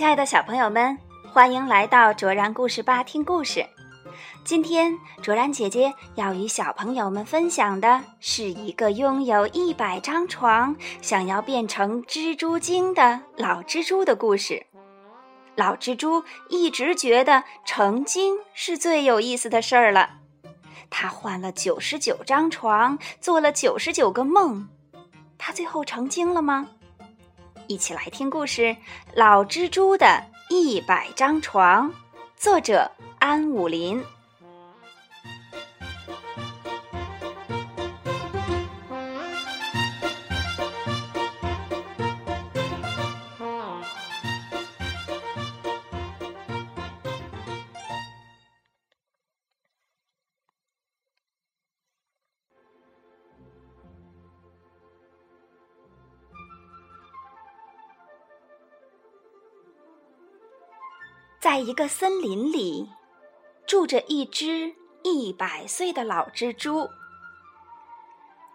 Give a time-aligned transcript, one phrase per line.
[0.00, 0.96] 亲爱的小朋友们，
[1.30, 3.66] 欢迎来到卓然故事吧听故事。
[4.44, 14.64] 今天，卓然姐姐要与小朋友们分享的是一个拥有一百张床、想要变成蜘蛛精的老蜘蛛的故事。
[15.54, 20.08] 老蜘蛛一直觉得成精是最有意思的事儿了。
[20.88, 24.66] 他换了九十九张床，做了九十九个梦，
[25.36, 26.68] 他最后成精了吗？
[27.70, 28.62] 一起来听故事
[29.14, 31.88] 《老蜘蛛的一百张床》，
[32.36, 34.02] 作者安武林。
[61.40, 62.90] 在一个森林里，
[63.66, 66.90] 住着一只一百岁的老蜘蛛。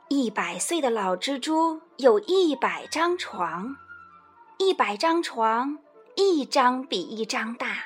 [0.08, 3.76] 一百岁的老蜘蛛有一百张床，
[4.60, 5.80] 一百张床，
[6.16, 7.86] 一张比一张大。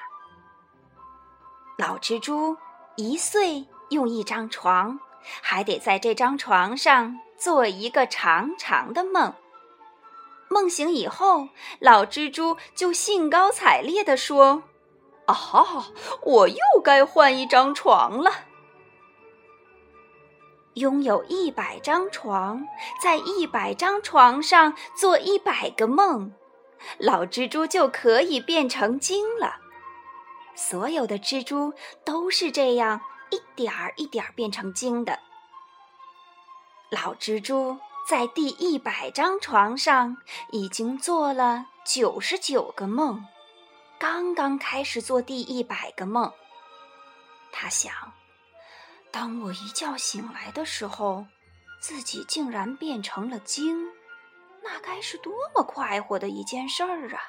[1.78, 2.58] 老蜘蛛
[2.98, 5.00] 一岁用一张床，
[5.42, 9.34] 还得在这张床上做一个长长的梦。
[10.50, 11.48] 梦醒以后，
[11.80, 14.64] 老蜘蛛就兴高采烈地说。
[15.32, 15.88] 啊！
[16.24, 18.32] 我又该换一张床了。
[20.76, 22.66] 拥有一百张床，
[23.02, 26.34] 在一百张床上做一百个梦，
[26.98, 29.58] 老蜘蛛就可以变成精了。
[30.56, 31.74] 所有的蜘蛛
[32.06, 35.20] 都是这样一点儿一点儿变成精的。
[36.90, 40.18] 老蜘蛛在第一百张床上
[40.52, 43.26] 已经做了九十九个梦。
[44.00, 46.32] 刚刚开始做第一百个梦，
[47.52, 47.94] 他想：
[49.12, 51.26] 当我一觉醒来的时候，
[51.82, 53.92] 自己竟然变成了精，
[54.64, 57.20] 那该是多么快活的一件事儿啊！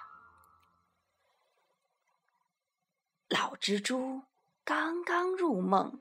[3.28, 4.22] 老蜘蛛
[4.64, 6.00] 刚刚入梦，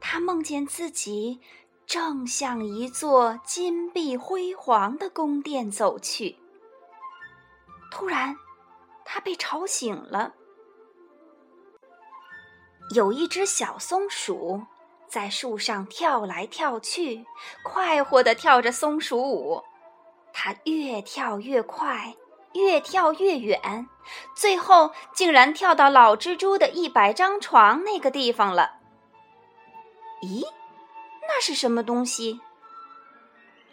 [0.00, 1.40] 他梦见自己
[1.86, 6.36] 正向一座金碧辉煌的宫殿走去，
[7.92, 8.36] 突然。
[9.06, 10.34] 他被吵醒了。
[12.94, 14.60] 有一只小松鼠
[15.08, 17.24] 在树上跳来跳去，
[17.64, 19.62] 快活地跳着松鼠舞。
[20.32, 22.14] 它越跳越快，
[22.52, 23.88] 越跳越远，
[24.34, 28.72] 最后竟然跳到老蜘蛛的一百张床那个地方了。
[30.22, 30.44] 咦，
[31.22, 32.40] 那是什么东西？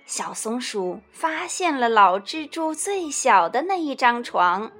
[0.05, 4.71] 小松鼠发现了老蜘蛛最小的那一张床。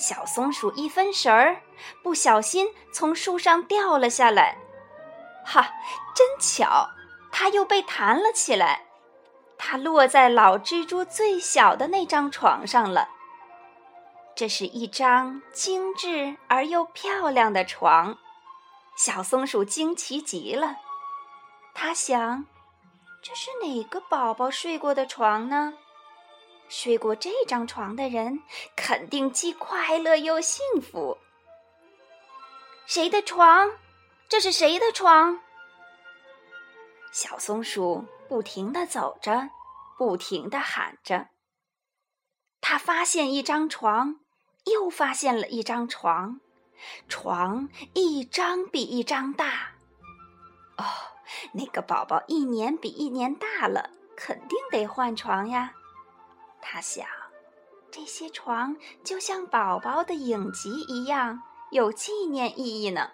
[0.00, 1.60] 小松鼠一分神儿，
[2.02, 4.56] 不小心从树上掉了下来。
[5.44, 5.74] 哈，
[6.14, 6.88] 真巧，
[7.30, 8.86] 它又被弹了起来。
[9.58, 13.10] 它落在老蜘蛛最小的那张床上了。
[14.34, 18.16] 这是一张精致而又漂亮的床，
[18.96, 20.76] 小松鼠惊奇极了。
[21.74, 22.46] 它想，
[23.22, 25.74] 这是哪个宝宝睡过的床呢？
[26.70, 28.42] 睡过这张床的人
[28.76, 31.18] 肯定既快乐又幸福。
[32.86, 33.70] 谁的床？
[34.28, 35.40] 这是谁的床？
[37.10, 39.50] 小松鼠不停地走着，
[39.98, 41.26] 不停地喊着。
[42.60, 44.20] 它发现一张床，
[44.66, 46.40] 又发现了一张床，
[47.08, 49.72] 床一张比一张大。
[50.76, 50.84] 哦，
[51.52, 55.74] 那个宝宝一年比一年大了，肯定得换床呀。
[56.62, 57.06] 他想，
[57.90, 63.10] 这些床就像宝宝的影集一样，有纪念意义呢。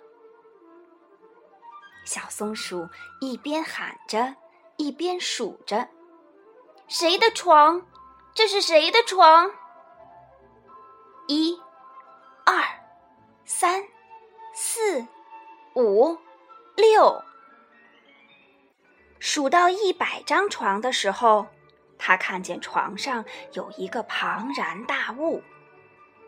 [2.04, 2.88] 小松鼠
[3.20, 4.36] 一边喊着，
[4.76, 5.88] 一边数着
[6.86, 7.86] ：“谁的床？
[8.34, 9.50] 这是谁的床？
[11.26, 11.58] 一、
[12.44, 12.62] 二、
[13.44, 13.82] 三、
[14.54, 15.06] 四、
[15.74, 16.16] 五、
[16.76, 17.22] 六。”
[19.18, 21.46] 数到一百张床的时候。
[21.98, 25.42] 他看见床上有一个庞然大物，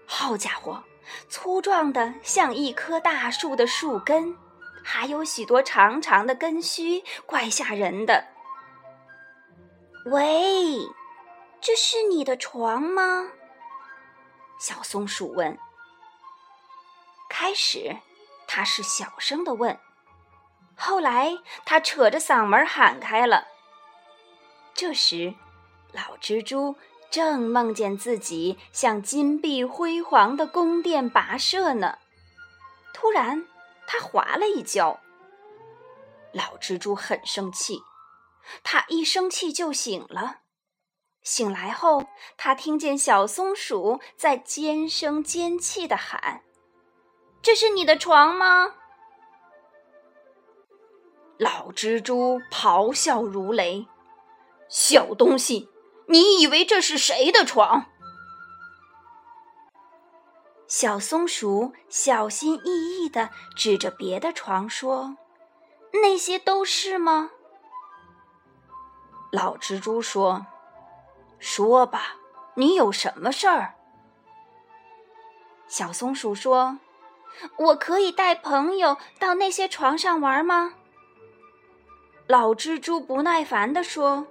[0.07, 0.83] 好家伙，
[1.29, 4.37] 粗壮的像一棵大树的树根，
[4.83, 8.25] 还有许多长长的根须，怪吓人的。
[10.07, 10.79] 喂，
[11.61, 13.29] 这是你的床吗？
[14.59, 15.59] 小松鼠问。
[17.29, 17.97] 开始，
[18.47, 19.79] 他是小声的问，
[20.75, 21.37] 后来
[21.67, 23.47] 他扯着嗓门喊开了。
[24.75, 25.35] 这时。
[25.93, 26.77] 老蜘蛛
[27.11, 31.99] 正梦见自己向金碧辉煌的宫殿跋涉呢。
[32.93, 33.47] 突然，
[33.87, 35.01] 他滑了一跤。
[36.33, 37.81] 老蜘蛛很生气，
[38.63, 40.41] 他一生气就醒了。
[41.23, 42.07] 醒来后，
[42.37, 46.43] 他听见小松鼠在尖声尖气的喊
[47.43, 48.75] ：“这是你的床吗？”
[51.39, 53.87] 老蜘蛛咆哮如雷
[54.69, 55.69] ：“小东西，
[56.09, 57.87] 你以为这是谁的床？”
[60.67, 65.17] 小松鼠小心翼翼地指着别的床说
[66.03, 67.31] ：“那些都是吗？”
[69.33, 70.47] 老蜘蛛说
[71.39, 72.17] ：“说吧，
[72.55, 73.75] 你有什么事儿？”
[75.69, 76.79] 小松鼠说
[77.57, 80.75] ：“我可以带朋友到那些床上玩吗？”
[82.29, 84.27] 老蜘蛛不耐烦地说：“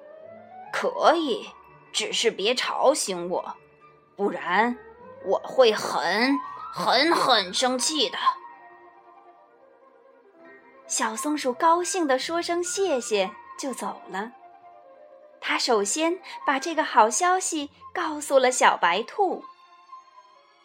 [0.71, 1.50] 可以，
[1.98, 3.56] 只是别吵醒我，
[4.16, 4.78] 不然。”
[5.26, 6.40] 我会很
[6.72, 8.18] 很很生气的。
[10.88, 14.32] 小松鼠高兴地说声谢谢，就走了。
[15.42, 19.44] 他首先把这个好消息告诉了小白兔。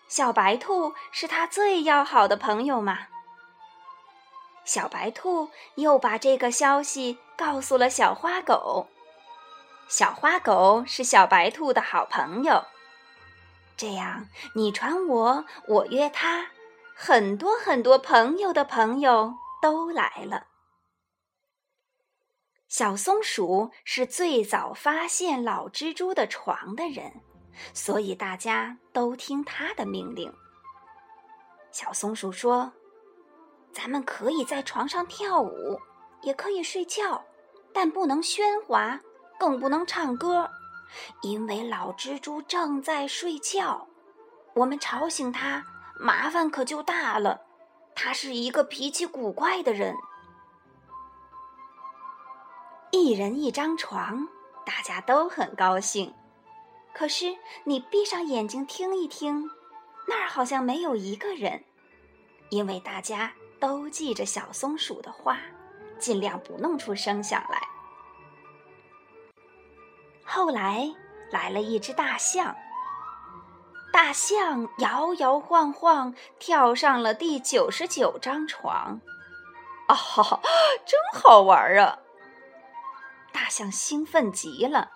[0.07, 3.09] 小白兔是他最要好的朋友嘛。
[4.65, 8.87] 小白兔又把这个消息告诉了小花狗。
[9.93, 12.65] 小花狗是小白兔的好朋友。
[13.77, 16.47] 这样，你传我，我约他，
[16.95, 20.47] 很多很多朋友的朋友都来了。
[22.69, 27.21] 小松鼠是最早发现老蜘蛛的床的人，
[27.75, 30.33] 所以大家都听他的命令。
[31.71, 32.73] 小松鼠说
[33.75, 35.79] ：“咱们可以在床上跳舞，
[36.23, 37.23] 也可以睡觉，
[37.75, 38.99] 但不能喧哗，
[39.43, 40.49] 更不能唱歌。”
[41.21, 43.89] 因为老蜘蛛正在睡觉，
[44.55, 45.65] 我们吵醒它，
[45.99, 47.41] 麻烦可就大了。
[47.93, 49.97] 他是一个脾气古怪的人。
[52.93, 54.29] 一人一张床，
[54.65, 56.15] 大家都很高兴。
[56.95, 59.51] 可是你闭上眼睛听一听，
[60.07, 61.65] 那儿好像没有一个人，
[62.51, 65.39] 因为大家都记着小松鼠的话，
[65.99, 67.72] 尽量不弄出声响来。
[70.25, 70.95] 后来
[71.31, 72.57] 来了一只大象，
[73.93, 79.01] 大象摇摇晃晃跳上了第九十九张床，
[79.89, 79.97] 啊，
[80.87, 81.99] 真好玩啊！
[83.33, 84.91] 大象兴奋极了，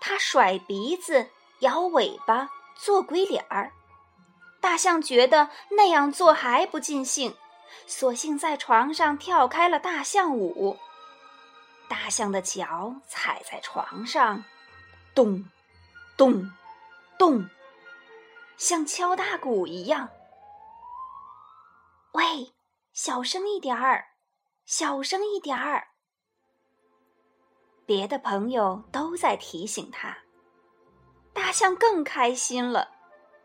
[0.00, 1.28] 它甩鼻子、
[1.60, 3.72] 摇尾巴、做鬼脸儿。
[4.60, 7.36] 大象觉得那样做还不尽兴，
[7.86, 10.76] 索性在床上跳开了大象舞。
[11.88, 14.44] 大象的脚踩在床上。
[15.16, 15.42] 咚，
[16.14, 16.52] 咚，
[17.18, 17.48] 咚，
[18.58, 20.10] 像敲大鼓一样。
[22.12, 22.52] 喂，
[22.92, 24.08] 小声一点儿，
[24.66, 25.88] 小声一点儿。
[27.86, 30.18] 别的朋友都在提醒他，
[31.32, 32.90] 大象更开心了。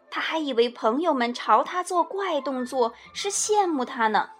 [0.09, 4.31] 他还以为朋友们朝他做怪动作是羡慕他呢，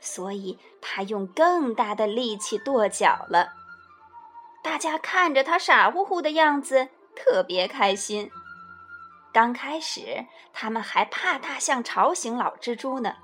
[0.00, 3.57] 所以他用更大的力气跺脚了。
[4.62, 8.30] 大家看着他傻乎乎的样子，特别开心。
[9.32, 13.14] 刚开始，他们还怕大象吵醒老蜘蛛呢。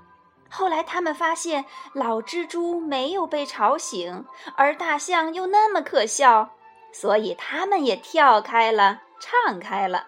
[0.49, 4.25] 后来，他们发现老蜘蛛没有被吵醒，
[4.55, 6.55] 而大象又那么可笑，
[6.93, 10.07] 所以他们也跳开了，唱开了。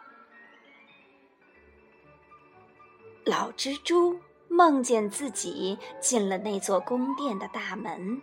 [3.25, 8.21] 老蜘蛛梦见自己进了那座宫殿的大门，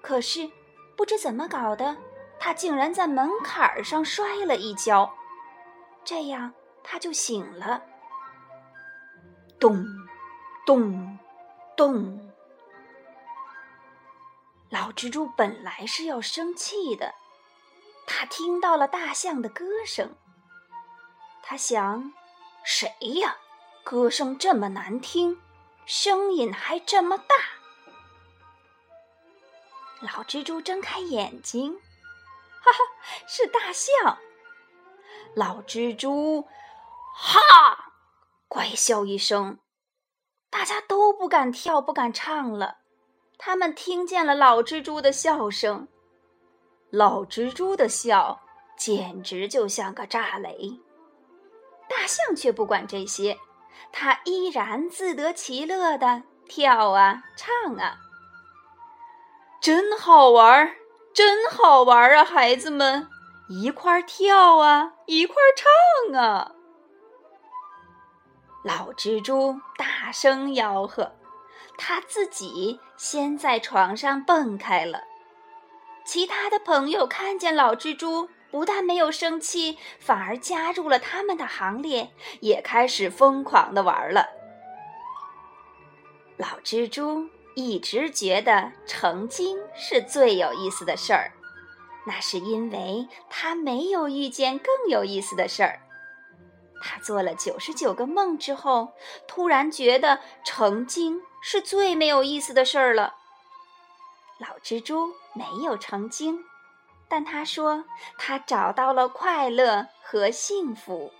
[0.00, 0.48] 可是。
[0.98, 1.96] 不知怎么搞的，
[2.40, 5.14] 他竟然在门槛上摔了一跤，
[6.04, 6.52] 这样
[6.82, 7.80] 他就醒了。
[9.60, 9.86] 咚，
[10.66, 11.16] 咚，
[11.76, 12.32] 咚！
[14.70, 17.14] 老蜘蛛本来是要生气的，
[18.04, 20.16] 他听到了大象的歌声，
[21.44, 22.12] 他想：
[22.64, 22.90] 谁
[23.20, 23.36] 呀？
[23.84, 25.40] 歌声这么难听，
[25.86, 27.57] 声音还这么大。
[30.00, 32.78] 老蜘蛛睁开眼睛，哈哈，
[33.26, 34.18] 是大象。
[35.34, 36.42] 老蜘蛛，
[37.14, 37.40] 哈，
[38.46, 39.58] 怪笑一声，
[40.50, 42.78] 大家都不敢跳，不敢唱了。
[43.38, 45.88] 他们听见了老蜘蛛的笑声，
[46.90, 48.40] 老蜘蛛的笑
[48.76, 50.80] 简直就像个炸雷。
[51.88, 53.36] 大象却不管这些，
[53.92, 57.98] 它依然自得其乐的跳啊，唱啊。
[59.60, 60.76] 真好玩儿，
[61.12, 63.08] 真好玩儿啊，孩子们！
[63.48, 66.52] 一块跳啊，一块唱啊。
[68.62, 71.12] 老蜘蛛大声吆喝，
[71.76, 75.02] 他自己先在床上蹦开了。
[76.04, 84.28] 其他的朋友看见老蜘蛛，不但没有生气，反而加入了他们的行列，也开始疯狂的玩了。
[86.36, 91.32] 老蜘蛛一直觉得成精是最有意思的事儿，
[92.06, 95.80] 那是因为他没有遇见更有意思的事儿。
[96.80, 98.92] 他做了九十九个梦之后，
[99.26, 103.16] 突然觉得成精是最没有意思的事儿了。
[104.38, 106.44] 老蜘蛛没有成精，
[107.08, 107.84] 但他说
[108.16, 111.10] 他找到了快乐和幸福，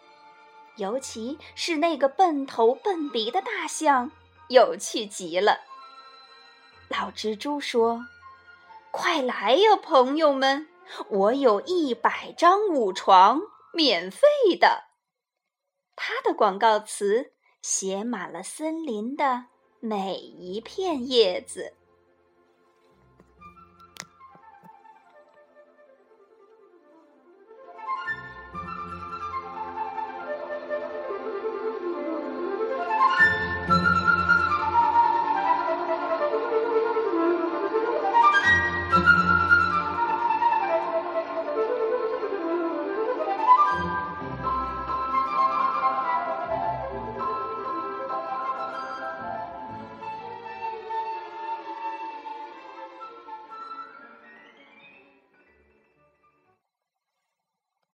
[0.77, 4.13] 尤其是那个笨头笨鼻的大象，
[4.47, 5.63] 有趣极了。
[6.89, 8.07] 老蜘蛛说
[8.91, 10.69] ：“快来呀，朋友们，
[11.09, 13.41] 我有一百张舞床，
[13.73, 14.21] 免费
[14.59, 14.85] 的。”
[15.97, 19.47] 他的广告词写满了森林的
[19.81, 21.78] 每一片叶子。